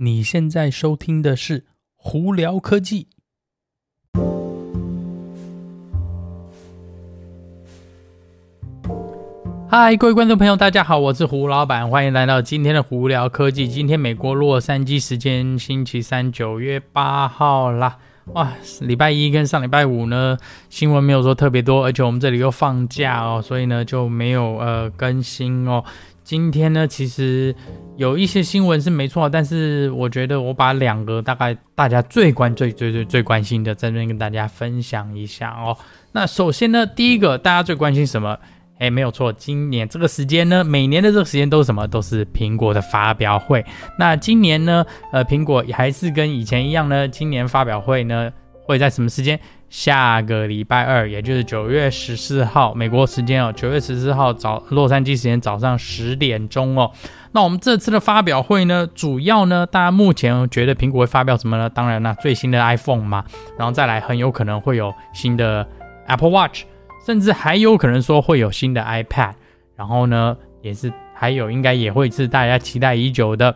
[0.00, 1.64] 你现在收听的是
[1.96, 3.08] 胡聊科技。
[9.68, 13.66] 嗨，各位观众朋友，大家好，我是胡老板，欢迎来到今天的胡聊科技。
[13.66, 17.98] 今天美国洛杉矶时间星期三，九月八号啦。
[18.34, 20.38] 哇，礼拜一跟上礼拜五呢，
[20.70, 25.82] 新闻没有说特别多，而且我们这里又放假哦，所以呢就没有呃更新哦。
[26.28, 27.56] 今天呢，其实
[27.96, 35.74] 有一些新闻是没错，但是我觉得我把两个大概大家最关最最最最关心的，在这边跟大家分享一下哦。
[36.12, 38.38] 那首先呢，第一个大家最关心什么？
[38.78, 41.88] 诶，没有错，今年这个时间呢，每年的这个时间都是什么？
[41.88, 43.64] 都是苹果的发表会。
[43.98, 48.30] 那今年呢，呃，苹果还是跟以前一样呢，今年发表会呢
[48.68, 49.40] 会在什么时间？
[49.70, 56.90] 下个礼拜二，也就是九月十四号，美国时间哦，九月十四号早洛杉矶时间早上十点钟哦。
[57.32, 61.68] 那我们这次的发表会呢，主要呢，大家目前觉得苹果会发表什么呢？
[61.68, 63.24] 当然啦，最新的 iPhone 嘛，
[63.58, 65.66] 然后再来很有可能会有新的
[66.06, 66.64] Apple Watch，
[67.06, 69.32] 甚至还有可能说会有新的 iPad，
[69.76, 73.54] 然后呢，也是还有应该也会是大家期待已久的。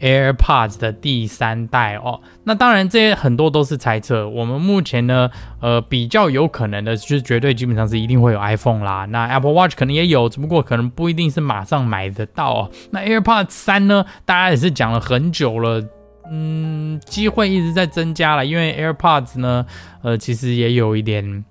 [0.00, 4.28] AirPods 的第三代哦，那当然这些很多都是猜测。
[4.28, 9.04] 我们目前呢，呃，比较有可能的就是绝对基本上是一定会有 iPhone 啦。
[9.06, 12.70] 那 Apple Watch 可能也有，只不过可能不一定是马上买得到哦。
[12.90, 15.84] 那 AirPods 三呢，大家也是讲了很久了，
[16.30, 19.66] 嗯，机会一直在增加了，因为 AirPods 呢，
[20.02, 21.44] 呃，其实也有一点。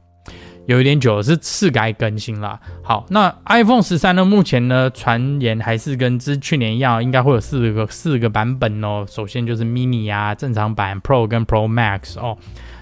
[0.68, 2.60] 有一点久了，是是该更新了。
[2.84, 4.24] 好，那 iPhone 十三呢？
[4.24, 9.06] 目前呢，传言还是跟之去年一样，应该会有四个四个版本哦。
[9.08, 12.38] 首先就是 mini 啊，正常版 Pro 跟 Pro Max 哦。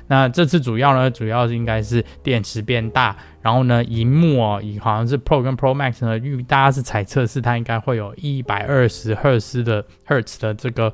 [0.07, 10.91] 那这次主要呢，主要是应该是电池变大，然后呢，荧幕哦，以好像是 Pro 跟 Pro Max 呢，预大家是猜测是它应该会有一百二十赫兹的赫兹的这个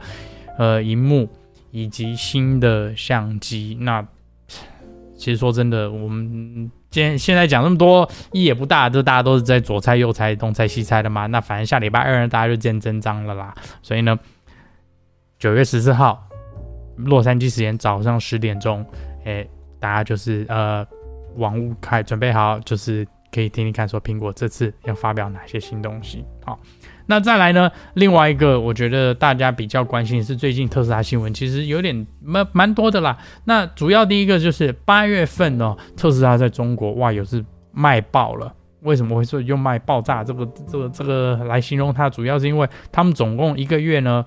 [0.57, 1.29] 呃荧幕，
[1.71, 3.77] 以及新的相机。
[3.79, 4.05] 那
[5.21, 6.71] 其实说真的，我们。
[6.89, 11.25] 今天现在讲那么多意义也不大，就大家都是在左猜右猜、东猜西猜的嘛。
[11.27, 13.53] 那反正下礼拜二呢，大家就见真章了啦。
[13.81, 14.19] 所以呢，
[15.39, 16.27] 九月十四号，
[16.97, 18.85] 洛杉矶时间早上十点钟，
[19.23, 19.47] 哎，
[19.79, 20.85] 大家就是呃，
[21.37, 26.25] 往屋开准备好，就是可以听听看，说苹果这次要发表哪些新东西。
[26.45, 26.59] 好。
[27.07, 27.69] 那再来呢？
[27.95, 33.17] 另外一个，我觉得大家比较关心的是最近特斯拉新闻，其实有点蛮蛮多的啦。
[33.43, 37.43] 那主要第一个就是八月份哦，特斯拉在中国哇，有是
[37.73, 38.53] 卖爆了。
[38.81, 42.09] 为什么会说用卖爆炸这个这个这个来形容它？
[42.09, 44.25] 主要是因为他们总共一个月呢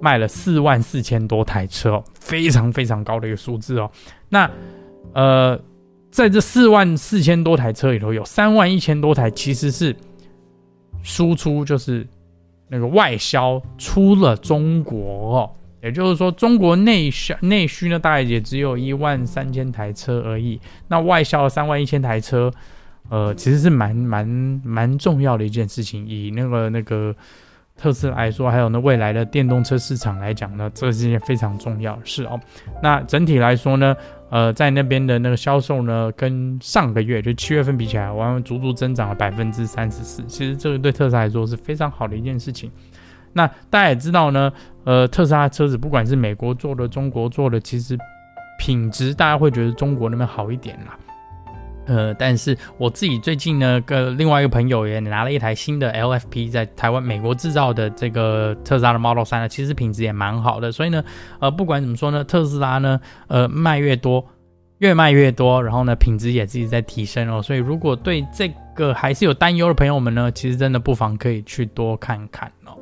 [0.00, 3.90] 卖了四万四千多台车哦，非常非常高的一个数字哦。
[4.30, 4.50] 那
[5.12, 5.60] 呃，
[6.10, 9.94] 在这四万四千多台车里头，有三万一千多台其实是。
[11.00, 12.06] 输出就是
[12.68, 20.60] 那个外销出了中国哦，也就是说中国内销内需呢，大概也只有一万三千台车而已。
[20.88, 22.52] 那外销的三万一千台车，
[23.08, 24.26] 呃，其实是蛮蛮
[24.64, 26.06] 蛮重要的一件事情。
[26.06, 27.14] 以那个那个
[27.78, 32.38] 特斯拉来说，还有呢未来的电动车市场来讲呢，这是一件非常重要的事哦。
[32.82, 33.96] 那整体来说呢，
[34.30, 40.22] 呃，在那边的那个销售呢，跟上个月就七月份比起来，完完足足增长了百分之三十四。
[40.24, 42.70] 其实这个对特斯拉来说是非常好的一件事情。
[43.32, 44.52] 那大家也知道呢，
[44.84, 47.96] 呃，特斯拉车子不管是美国做的、中国做的，其实
[48.58, 50.98] 品质大家会觉得中国那边好一点啦。
[51.88, 60.70] 呃，但是我自己最近呢，跟另外一个朋友也拿了一台新的 LFP，在台湾美国制造的这个特斯拉的 Model 3呢，其实品质也蛮好的。
[60.70, 61.02] 所以呢，
[61.40, 64.22] 呃，不管怎么说呢，特斯拉呢，呃，卖越多，
[64.78, 67.40] 越卖越多，然后呢，品质也自己在提升哦。
[67.42, 72.76] 所以如果对这个还是有担忧的朋友们呢，其实真的不妨可以去多看看哦。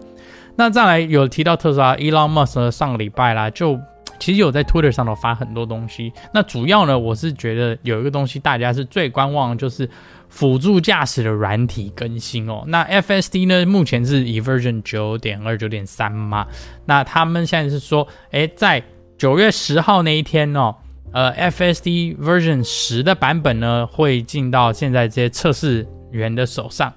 [0.56, 3.78] 那再来有提到特斯拉，Elon Musk，上个礼拜啦就。
[4.18, 9.88] 其实有在 Twitter 上头发很多东西，那主要呢，我是觉得有一个东西大家是最观望，就是
[10.28, 12.64] 辅助驾驶的软体更新哦。
[12.66, 16.46] 那 FSD 呢，目前是以 version 九点二、九点三嘛，
[16.84, 18.82] 那他们现在是说，诶，在
[19.16, 20.74] 九月十号那一天哦，
[21.12, 26.92] 呃，FSD version 十的版本呢，会进到现在这些测试员的手上，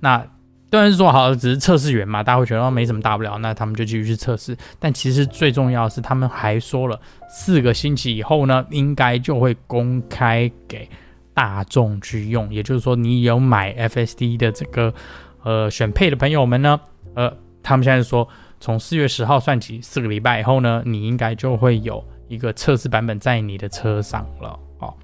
[0.00, 0.24] 那。
[0.70, 4.56] 当然是说好，只是测试员嘛，大家会觉得没什么大不了，那他们就继续去测试。
[4.78, 10.88] 但其实最重要的是，他们还说了，四个星期以后呢，应该就会公开给
[11.34, 12.54] 大众去用。
[12.54, 14.94] 也就是说，你有买 FSD 的这个
[15.42, 16.80] 呃选配的朋友们呢，
[17.14, 18.28] 呃，他们现在说，
[18.60, 24.56] 从四月十号算起，四个礼拜以后呢，你应该就会有一个测试版本在你的车上了。
[24.78, 24.94] 哦，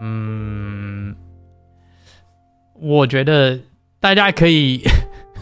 [0.00, 1.14] 嗯，
[2.80, 3.60] 我觉得。
[4.00, 4.82] 大家可以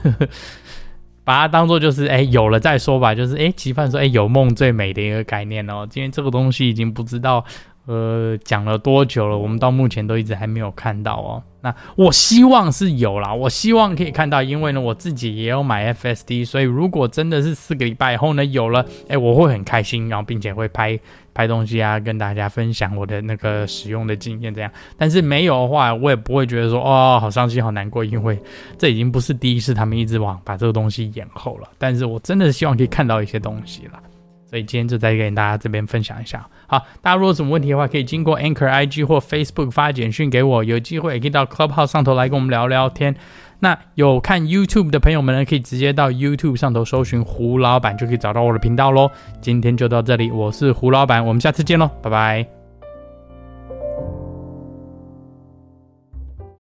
[1.24, 5.86] 把它当做就是哎有了再说吧，就是哎期盼说哎有梦最美的一个概念哦。
[5.90, 7.44] 今天这个东西已经不知道
[7.86, 11.42] 呃讲了多久了，我们到目前都一直还没有看到哦。
[11.62, 20.98] 那我希望是有啦，我希望可以看到，因为呢我自己也有买 FSD，所以如果真的是四个礼拜以后呢有了，哎我会很开心，然后并且会拍。
[21.36, 24.70] 拍东西啊，跟大家分享我的那个使用的经验，这样。
[24.96, 28.40] 但是没有的话，我也不会觉得说哦，好伤心，好难过，因为
[28.78, 31.68] 这已经不是第一次他们一直往把这个东西延后了。
[31.76, 34.02] 但是我真的是希望可以看到一些东西了，
[34.48, 36.46] 所以今天就再给大家这边分享一下。
[36.66, 43.14] 好，大家如果有什么问题的话，可以经过 Anchor IG 或 Facebook 发简讯给我，有机会也可以到 Clubhouse 上头来跟我们聊聊天。
[43.58, 49.10] 那有看 YouTube 的朋友们呢，可以直接到 YouTube 上头搜寻胡老板，就可以找到我的频道喽。
[49.40, 52.55] 今天就到这里，我是胡老板，我们下次见喽，拜拜。